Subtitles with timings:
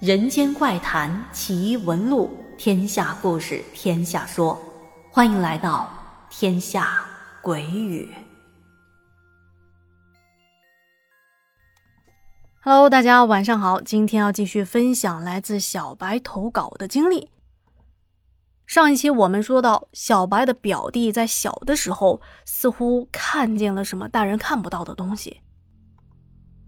[0.00, 4.58] 人间怪谈奇闻录，天下故事天下说，
[5.10, 5.92] 欢迎来到
[6.30, 7.04] 天下
[7.42, 8.08] 鬼语。
[12.62, 17.28] Hello，大家晚上好，今天要继续分享来自小白投稿的经历。
[18.66, 25.42] 上一期我们说到，小白的表弟在小的时候似乎看见了什么大人看不到的东西。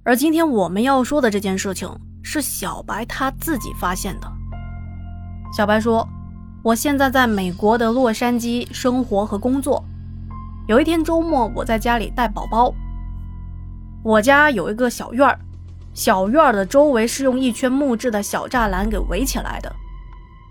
[0.04, 1.88] 而今天我们要说的这件事情
[2.24, 4.26] 是小白他自己发现的。
[5.56, 6.08] 小白说
[6.64, 9.84] ：“我现在在美国的洛杉矶生活和工作。
[10.66, 12.74] 有一天周末，我在家里带宝宝。
[14.02, 15.38] 我家有一个小院儿，
[15.94, 19.72] 小院儿的周围是用一圈木质的小栅栏给围起来的。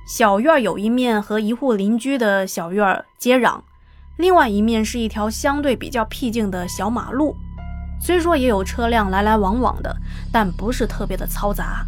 [0.07, 3.59] 小院儿有一面和一户邻居的小院儿接壤，
[4.17, 7.35] 另外一面是一条相对比较僻静的小马路。”
[8.01, 9.95] 虽说也有车辆来来往往的，
[10.31, 11.85] 但不是特别的嘈杂。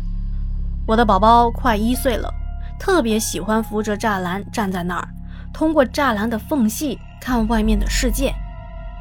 [0.85, 2.31] 我的宝宝快一岁了，
[2.79, 5.07] 特别喜欢扶着栅栏站在那儿，
[5.51, 8.31] 通过栅栏的缝隙看外面的世界。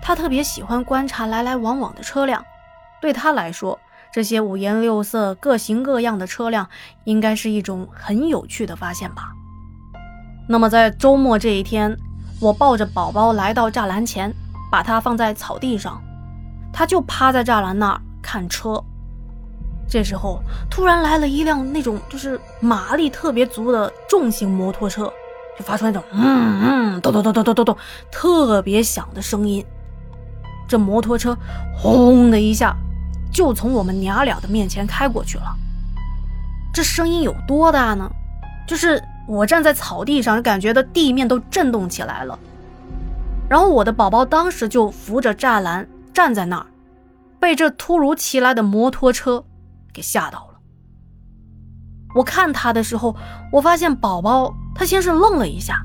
[0.00, 2.42] 他特别喜欢观察来来往往的车辆，
[3.00, 3.78] 对他来说，
[4.10, 6.66] 这些五颜六色、各型各样的车辆
[7.05, 9.33] 应该是一种很有趣的发现吧。
[10.48, 11.96] 那么在周末这一天，
[12.40, 14.33] 我抱着宝宝来到栅栏前，
[14.70, 16.02] 把它放在草地上。
[16.72, 18.82] 他就趴在栅栏那儿看车，
[19.88, 25.12] 这时候突然来了一辆那种就是马力特别足的重型摩托车，
[25.58, 27.76] 就发出那种嗯嗯咚咚咚咚咚咚咚
[28.10, 29.64] 特别响的声音。
[30.66, 31.36] 这摩托车
[31.76, 32.74] 轰的一下
[33.30, 35.54] 就从我们娘俩的面前开过去了。
[36.72, 38.10] 这声音有多大呢？
[38.66, 42.38] 就是我站在草地上，感觉的地面都震动起来了。
[43.50, 45.86] 然后我的宝宝当时就扶着栅栏。
[46.12, 46.67] 站在那儿，
[47.40, 49.45] 被这突如其来的摩托车
[49.92, 50.58] 给吓到了。
[52.14, 53.17] 我看他的时候，
[53.50, 55.83] 我发现宝宝他先是愣了一下，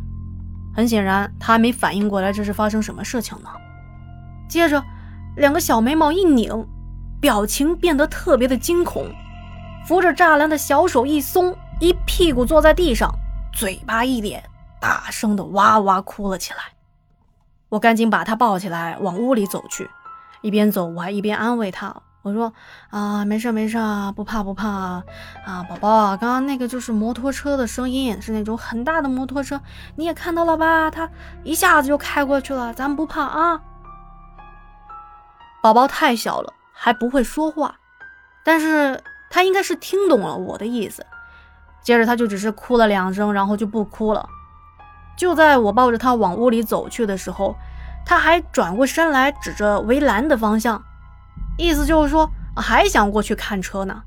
[0.75, 3.49] 很显然他还没反应过来这是发生什么事情呢。
[4.49, 4.83] 接着，
[5.37, 6.67] 两个小眉毛一拧，
[7.21, 9.09] 表情变得特别的惊恐，
[9.85, 13.09] 扶着栅栏的小手一松，一屁股坐在地上，
[13.53, 14.43] 嘴巴一咧，
[14.81, 16.59] 大声的哇哇哭了起来。
[17.69, 19.89] 我赶紧把他抱起来，往屋里走去。
[20.41, 21.95] 一边走，我还一边安慰他。
[22.23, 22.51] 我说
[22.91, 25.03] ：“啊，没事没事啊，不怕不怕啊，
[25.45, 29.61] 啊，宝宝啊，刚刚那个就是摩托车的声音，是那种很大的摩托车，
[29.95, 30.91] 你也看到了吧？
[30.91, 31.09] 他
[31.45, 33.61] 一下子就开过去了，咱们不怕啊。”
[35.63, 37.77] 宝宝太小了，还不会说话，
[38.43, 41.05] 但是他应该是听懂了我的意思。
[41.81, 44.27] 接着他就只是哭了两声，然后就不哭了。
[45.15, 47.55] 就在我抱着他往屋里走去的时候。
[48.07, 50.81] 他还转过身来，指着围栏的方向，
[51.57, 54.01] 意思就是说还想过去看车呢。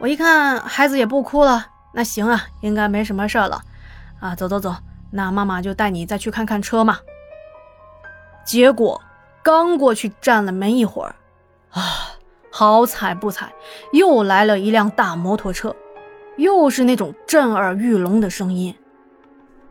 [0.00, 3.62] 我一看孩子也不哭了，那行啊，应该没什么事了
[4.18, 4.34] 啊。
[4.34, 4.74] 走走走，
[5.12, 6.98] 那妈妈就带你再去看看车嘛。
[8.44, 9.00] 结果
[9.40, 11.14] 刚过去站了没一会儿，
[11.70, 11.80] 啊，
[12.50, 13.52] 好彩不彩，
[13.92, 15.76] 又来了一辆大摩托车，
[16.36, 18.76] 又是那种震耳欲聋的声音。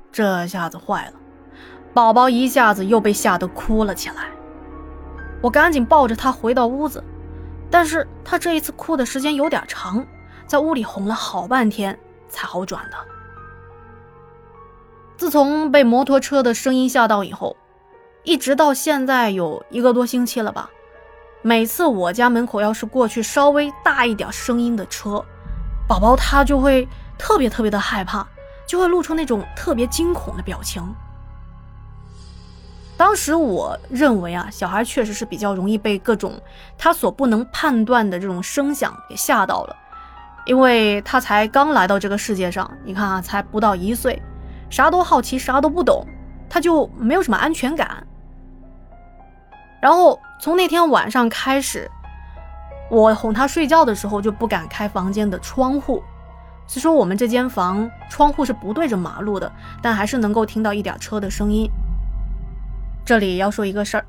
[0.09, 1.13] 这下子坏了。
[1.93, 4.31] 宝宝一下子又被吓得哭了起来，
[5.41, 7.03] 我赶紧抱着他回到屋子，
[7.69, 10.03] 但是他这一次哭的时间有点长，
[10.47, 12.97] 在屋里哄了好半天才好转的。
[15.17, 17.55] 自从被摩托车的声音吓到以后，
[18.23, 20.71] 一直到现在有一个多星期了吧，
[21.43, 25.23] 每次我家门口要是过去稍微大一点声音的车，
[25.87, 26.87] 宝宝他就会
[27.19, 28.27] 特别特别的害怕，
[28.67, 30.83] 就会露出那种特别惊恐的表情。
[32.95, 36.39] 当时我认为啊，小孩确实是比较容易被各种
[36.77, 39.75] 他所不能判断的这种声响给吓到了，
[40.45, 44.21] 因为他才刚来到这个世界上，你看啊，才不到一岁，
[44.69, 46.05] 啥都好奇，啥都不懂，
[46.49, 48.05] 他就没有什么安全感。
[49.81, 51.89] 然后从那天晚上开始，
[52.89, 56.01] 我哄他睡觉的时候就不敢开房间的窗户，
[56.67, 59.51] 虽说我们这间房窗户是不对着马路的，
[59.81, 61.69] 但还是能够听到一点车的声音。
[63.05, 64.05] 这里要说一个事儿，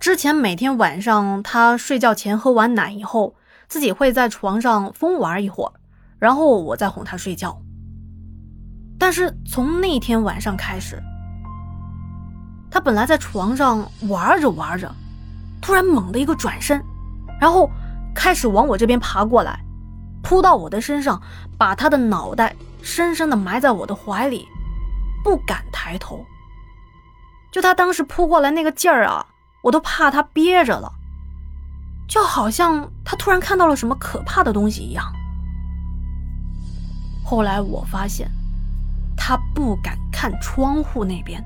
[0.00, 3.34] 之前每天晚上他睡觉前喝完奶以后，
[3.68, 5.72] 自己会在床上疯玩一会儿，
[6.18, 7.56] 然后我再哄他睡觉。
[8.98, 11.00] 但是从那天晚上开始，
[12.68, 14.92] 他本来在床上玩着玩着，
[15.62, 16.82] 突然猛地一个转身，
[17.40, 17.70] 然后
[18.12, 19.60] 开始往我这边爬过来，
[20.20, 21.22] 扑到我的身上，
[21.56, 24.48] 把他的脑袋深深的埋在我的怀里，
[25.22, 26.26] 不敢抬头。
[27.54, 29.24] 就他当时扑过来那个劲儿啊，
[29.62, 30.90] 我都怕他憋着了，
[32.08, 35.04] 就好像他突然看到了什么可怕的东西一样。
[37.24, 38.28] 后来我发现，
[39.16, 41.40] 他不敢看窗户那边，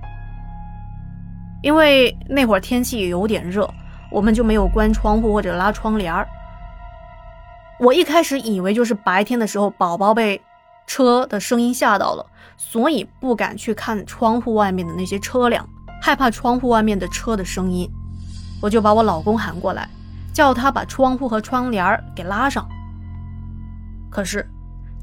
[1.62, 3.68] 因为那会儿天气有点热，
[4.10, 6.26] 我们就没有关窗户或者拉窗帘儿。
[7.78, 10.40] 我一开始以为就是白天的时候宝宝被
[10.86, 12.24] 车的声音吓到了，
[12.56, 15.68] 所以不敢去看窗户外面的那些车辆，
[16.00, 17.90] 害怕窗户外面的车的声音。
[18.60, 19.88] 我就把我老公喊过来，
[20.32, 22.68] 叫他把窗户和窗帘给拉上。
[24.10, 24.48] 可是，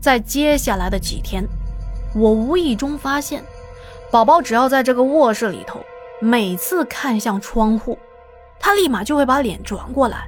[0.01, 1.47] 在接下来的几天，
[2.13, 3.43] 我无意中发现，
[4.11, 5.79] 宝宝只要在这个卧室里头，
[6.19, 7.97] 每次看向窗户，
[8.59, 10.27] 他立马就会把脸转过来。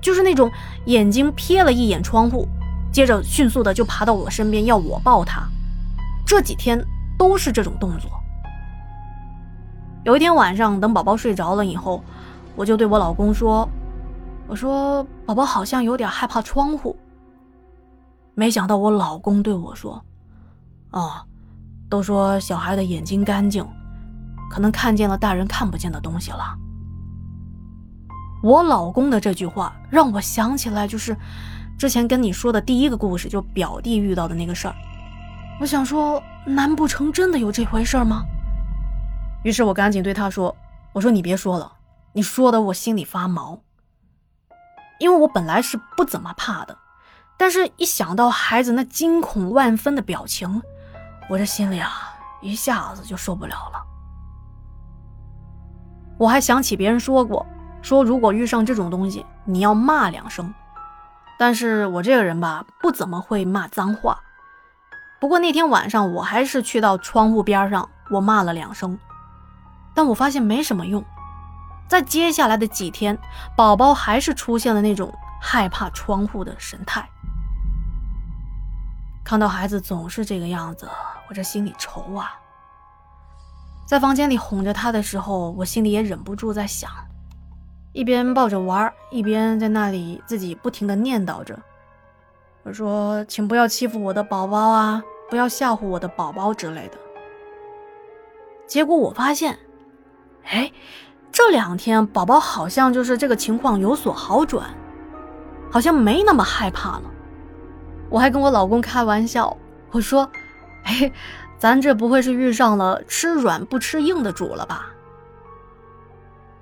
[0.00, 0.50] 就是那种
[0.86, 2.46] 眼睛瞥了一眼窗户，
[2.92, 5.42] 接着迅速的就爬到我身边要我抱他。
[6.26, 6.84] 这几天
[7.18, 8.10] 都是这种动作。
[10.06, 12.00] 有一天晚上，等宝宝睡着了以后，
[12.54, 13.68] 我就对我老公说
[14.46, 16.96] ：“我说宝宝好像有点害怕窗户。”
[18.36, 20.00] 没想到我老公对我说
[20.94, 21.10] ：“哦，
[21.90, 23.66] 都说小孩的眼睛干净，
[24.48, 26.56] 可能看见了大人看不见的东西了。”
[28.44, 31.16] 我老公的这句话让我想起来，就是
[31.76, 34.74] 之前跟你说的第一个故事，就表弟遇到的那个事儿。
[35.58, 38.24] 我想说，难不成真的有这回事吗？
[39.42, 40.56] 于是我赶紧对他说
[40.92, 41.72] ：“我说你别说了，
[42.12, 43.60] 你说的我心里发毛。
[44.98, 46.78] 因为我本来是不怎么怕的，
[47.36, 50.62] 但是一想到孩子那惊恐万分的表情，
[51.28, 51.90] 我这心里啊
[52.40, 53.82] 一下子就受不了了。
[56.18, 57.44] 我还想起别人说过。”
[57.82, 60.52] 说如果遇上这种东西，你要骂两声。
[61.38, 64.18] 但是我这个人吧，不怎么会骂脏话。
[65.20, 68.98] 不过那天晚上，我还是去到窗户边上，我骂了两声。
[69.96, 71.02] 但我发现没什么用。
[71.88, 73.18] 在接下来的几天，
[73.56, 77.08] 宝宝还是出现了那种害怕窗户的神态。
[79.24, 80.86] 看到孩子总是这个样子，
[81.28, 82.38] 我这心里愁啊。
[83.86, 86.90] 在房间里哄着他的时候，我心里也忍不住在想。
[87.92, 91.58] 一边抱着玩，一边在那里自己不停的念叨着
[92.62, 96.98] ：“我说，请不要欺负我的宝宝啊，不要吓唬我的宝宝之类的。”
[98.68, 99.58] 结果我发现，
[100.46, 100.70] 哎，
[101.32, 104.68] 这两天宝宝好像就是这个情况有所好转，
[105.70, 107.02] 好像没那么害怕了。
[108.08, 109.56] 我还跟我老公开玩笑，
[109.90, 110.30] 我说
[110.84, 111.10] ：“哎，
[111.58, 114.92] 咱这不会是遇上了吃软不吃硬的主了吧？”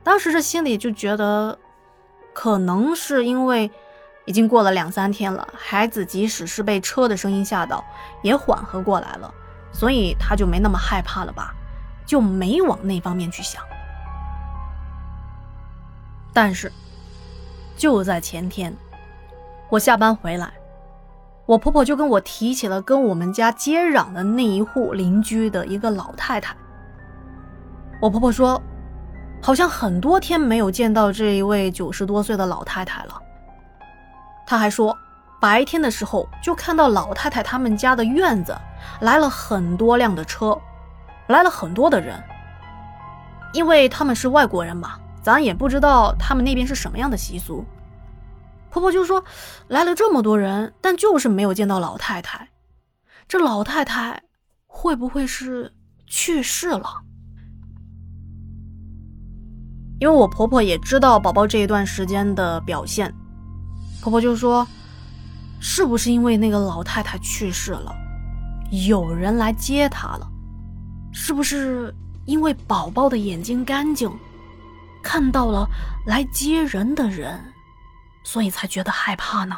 [0.02, 1.58] 当时这心里就觉得，
[2.32, 3.70] 可能是因为
[4.25, 7.84] 已经过了两三天了，孩子即使是被车的声音吓到，
[8.22, 9.32] 也缓和过来了，
[9.72, 11.54] 所以他就没那么害怕了吧，
[12.06, 13.62] 就没往那方面去想。
[16.34, 16.70] 但是
[17.75, 18.76] 就在前天，
[19.70, 20.52] 我下班回来，
[21.46, 26.54] 我婆婆就跟我提起了跟我们家接壤的那一户邻居的一个老太太。
[28.02, 28.60] 我婆婆说。
[29.42, 33.20] 好像很多天没有见到这一位九十多岁的老太太了。
[34.46, 34.96] 他还说，
[35.38, 38.56] 白天的时候就看到老太太他们家的院子
[39.00, 40.58] 来了很多辆的车，
[41.26, 42.18] 来了很多的人。
[43.52, 47.64] 因为他们是外国人嘛，咱也不知道他们那边是什么样的习俗。
[48.71, 49.25] 婆婆就说，
[49.69, 52.50] 来了这么多人，但就是没有见到老太太。
[53.26, 54.23] 这老太太
[54.66, 55.73] 会不会是
[56.07, 57.00] 去世了？
[59.99, 63.11] 因为我婆婆也知道宝宝这一段时间的表现，
[64.02, 64.66] 婆婆就说
[65.59, 67.97] ：“是不是因为那个老太太去世了，
[68.87, 70.28] 有人来接她了？
[71.12, 71.95] 是不是
[72.26, 74.11] 因为宝宝的眼睛干净，
[75.04, 75.68] 看到了
[76.06, 77.38] 来接人的人，
[78.25, 79.56] 所以才觉得害怕呢？”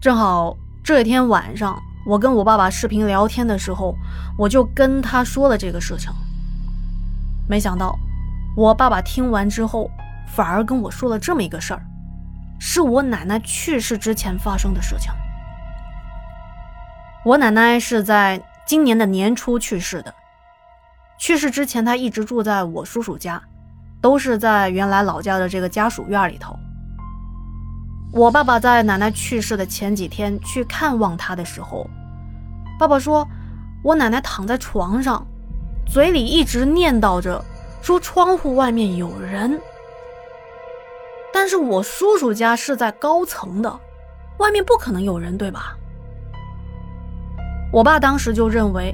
[0.00, 3.96] 正好这天晚上，我跟我爸爸视频聊天的时候，
[4.36, 6.12] 我就跟他说了这个事情。
[7.48, 7.98] 没想到，
[8.56, 9.90] 我爸爸听完之后，
[10.26, 11.82] 反而跟我说了这么一个事儿，
[12.60, 15.12] 是我奶奶去世之前发生的事情。
[17.24, 20.12] 我奶奶是在今年的年初去世的，
[21.22, 23.40] 去世之前他一直住在我叔叔家，
[24.00, 26.52] 都是在原来老家的这个家属院里头。
[28.12, 31.88] 我爸爸在奶奶去世的前几天去看望她的时候，
[32.76, 33.24] 爸爸说，
[33.84, 35.24] 我奶奶躺在床上。
[35.86, 37.40] 嘴里一直念叨着，
[37.82, 39.60] 说窗户外面有人。
[41.32, 43.80] 但是我叔叔家是在高层的，
[44.38, 45.76] 外面不可能有人，对吧？
[47.72, 48.92] 我爸当时就认为，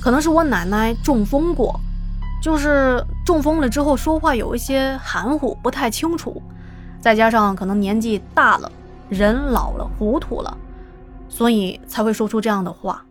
[0.00, 1.78] 可能是我奶奶中风过，
[2.42, 6.40] 就是中风了之后说话有一些含糊，不太清楚，
[7.00, 8.70] 再加上可能年纪大了，
[9.08, 10.56] 人老了，糊涂了，
[11.28, 13.04] 所以才会说出这样的话。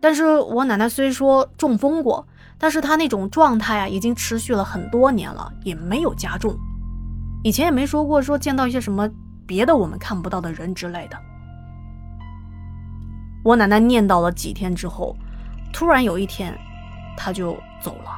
[0.00, 6.56] 但是我奶奶虽说中风过，但是她那种状态啊，已经持续了很多年了，也没有加重。
[7.44, 9.08] 以前也没说过说见到一些什么
[9.46, 11.18] 别的我们看不到的人之类的。
[13.48, 15.16] 我奶奶念叨了几天之后，
[15.72, 16.54] 突然有一天，
[17.16, 18.10] 她就走了。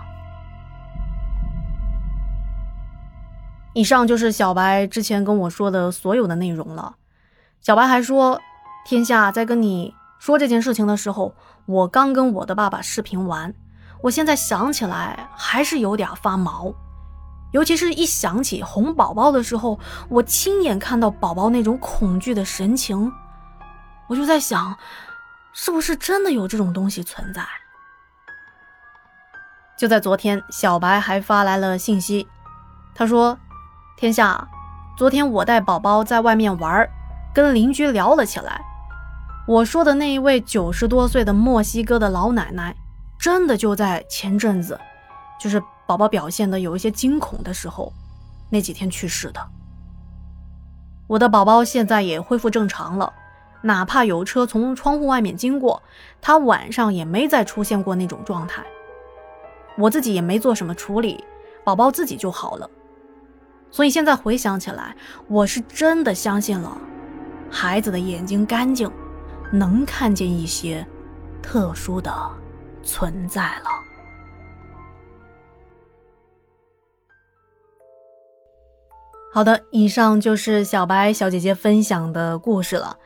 [3.72, 6.96] 以上就是小白之前跟我说的所有的内容了。
[7.60, 8.40] 小白还说，
[8.84, 11.32] 天下在跟你说这件事情的时候。
[11.66, 13.54] 我刚跟我的爸爸视频完，
[14.02, 16.75] 我现在想起来还是有点发毛，
[17.52, 23.12] 尤其是一想起哄宝宝的时候，我亲眼看到宝宝那种恐惧的神情，
[24.08, 24.76] 我就在想，
[25.52, 27.45] 是不是真的有这种东西存在？
[29.76, 32.28] 就在昨天，小白还发来了信息，
[32.95, 33.38] 他说
[33.97, 34.47] ：“天下，
[34.97, 36.87] 昨天我带宝宝在外面玩，
[37.35, 38.61] 跟邻居聊了起来。”
[39.49, 42.76] 我说的那一位九十多岁的墨西哥的老奶奶，
[43.19, 44.78] 真的就在前阵子，
[45.40, 47.92] 就是宝宝表现的有一些惊恐的时候，
[48.50, 49.40] 那几天去世的。
[51.09, 53.12] 我的宝宝现在也恢复正常了，
[53.62, 55.83] 哪怕有车从窗户外面经过，
[56.21, 58.64] 他晚上也没再出现过那种状态。
[59.76, 61.25] 我自己也没做什么处理，
[61.64, 62.69] 宝宝自己就好了。
[63.71, 64.97] 所以现在回想起来，
[65.29, 66.76] 我是真的相信了，
[67.50, 68.90] 孩子的眼睛干净。
[69.52, 70.87] 能看见一些
[71.43, 72.12] 特殊的
[72.85, 73.64] 存在了。
[79.33, 82.97] 好的，以上就是小白小姐姐分享的故事了。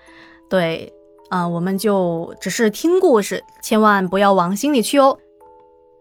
[0.55, 0.93] 对，
[1.31, 5.19] 啊，我们就只是听故事，千万不要往心里去哦。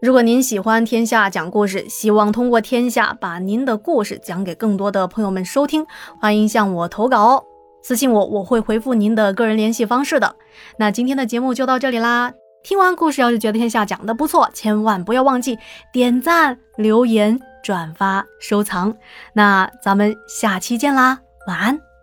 [0.00, 5.84] 如果您喜欢天下讲故事，希望通过天下把您的故事讲给更多的朋友们收听，
[6.20, 7.44] 欢迎向我投稿哦。
[7.82, 10.36] 私信我，我会回复您的个人联系方式的。
[10.78, 12.32] 那今天的节目就到这里啦。
[12.62, 15.58] 听完故事，要是觉得天下讲的不错，千万不要忘记
[15.92, 18.94] 点赞、留言、转发、收藏。
[19.32, 21.18] 那咱们下期见啦，
[21.48, 21.93] 晚安。